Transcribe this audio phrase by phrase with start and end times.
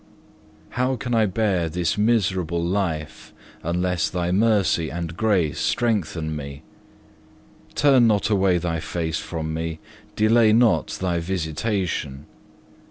[0.71, 0.71] 7.
[0.71, 6.63] How can I bear this miserable life unless Thy mercy and grace strengthen me?
[7.75, 9.79] Turn not away Thy face from me,
[10.15, 12.25] delay not Thy visitation.